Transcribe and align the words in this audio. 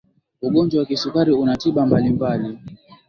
ugonjwa 0.47 0.79
wa 0.79 0.85
kisukari 0.89 1.31
una 1.33 1.53
tiba 1.61 1.81
mbalimbali 1.89 2.49